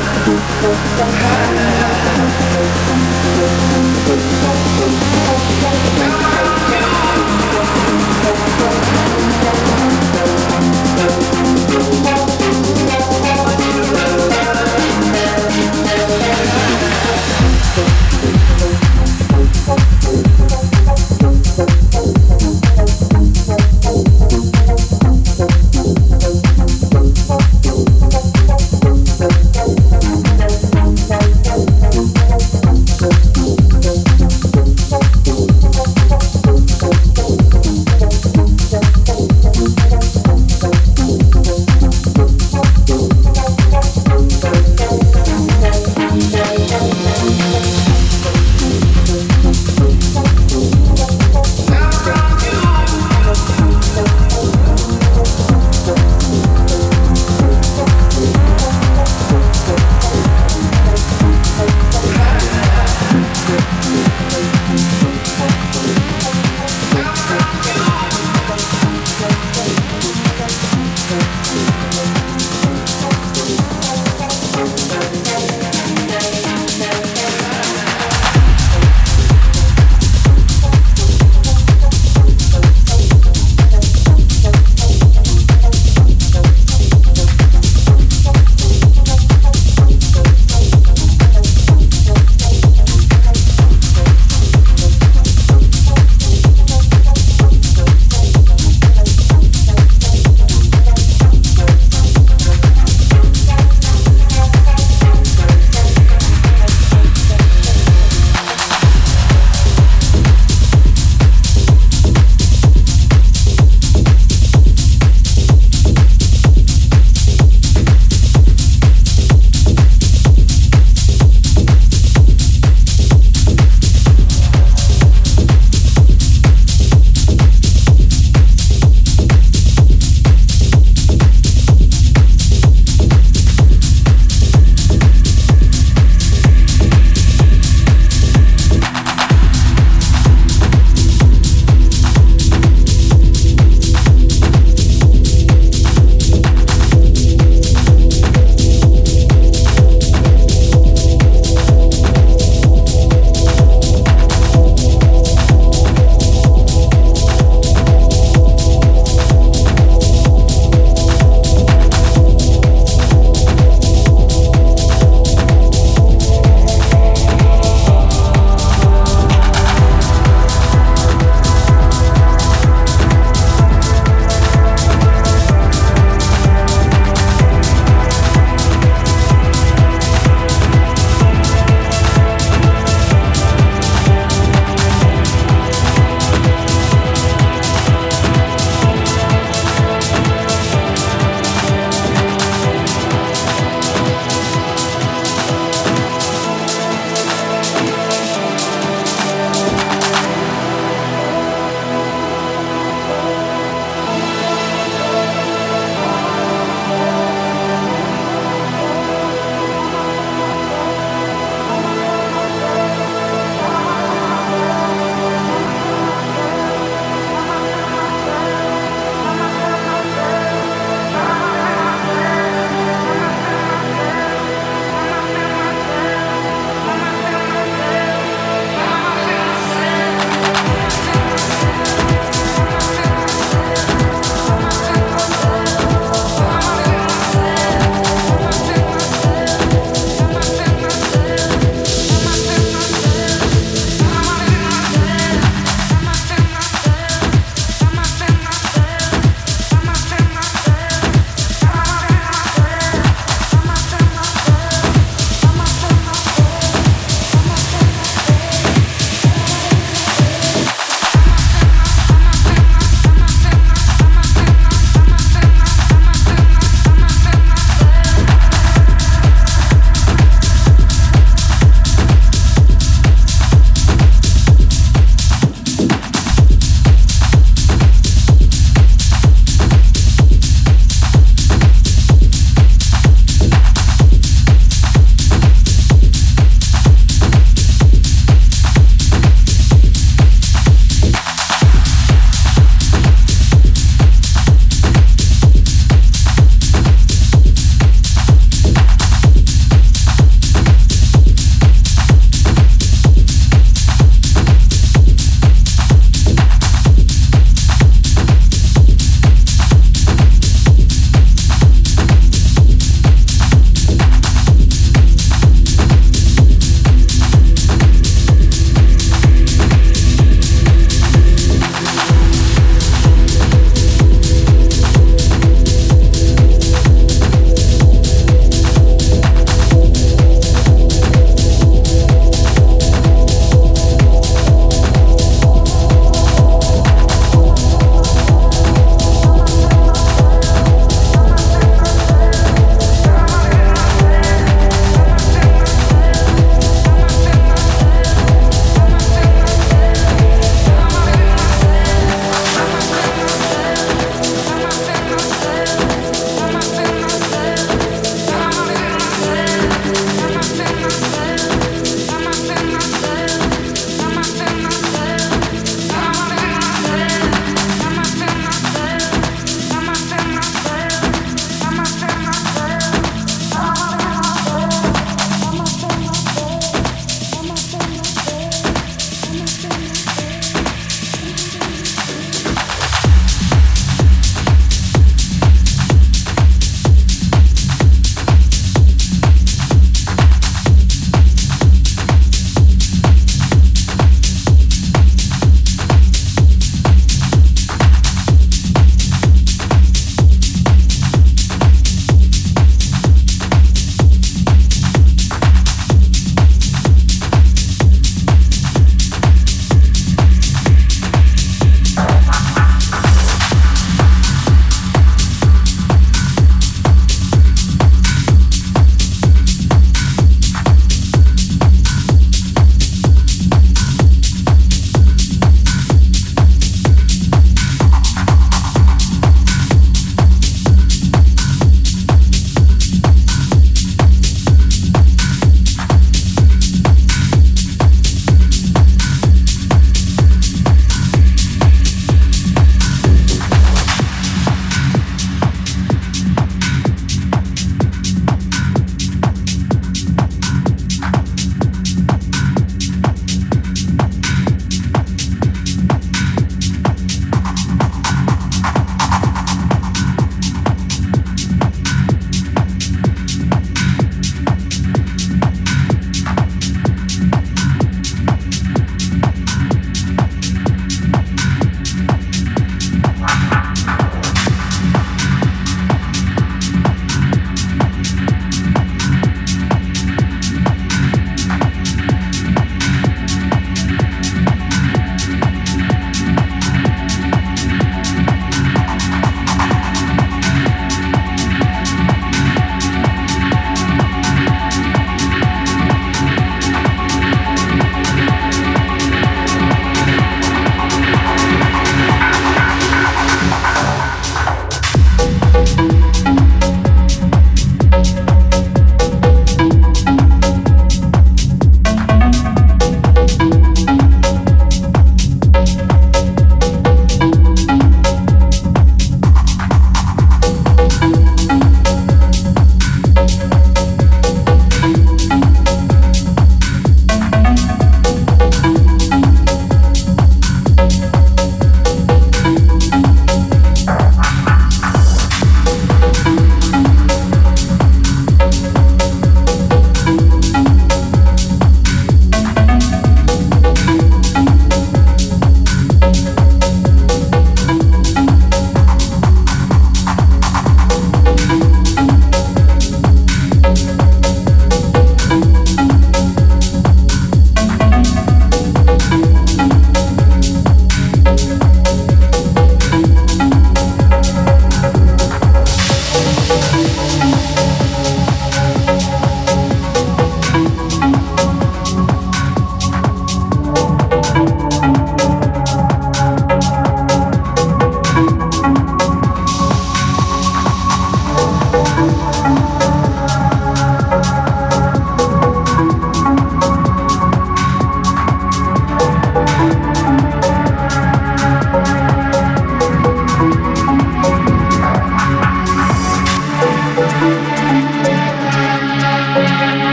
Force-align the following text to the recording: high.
high. 0.00 1.79